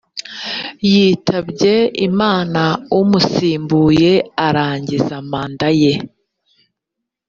[0.91, 1.75] yitabye
[2.07, 2.63] imana
[2.99, 4.11] umusimbuye
[4.47, 5.93] arangiza manda ye